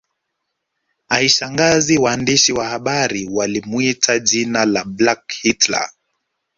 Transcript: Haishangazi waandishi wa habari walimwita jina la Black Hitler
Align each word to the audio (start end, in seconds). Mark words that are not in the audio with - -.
Haishangazi 1.09 1.97
waandishi 1.97 2.53
wa 2.53 2.67
habari 2.69 3.29
walimwita 3.31 4.19
jina 4.19 4.65
la 4.65 4.83
Black 4.83 5.33
Hitler 5.41 5.89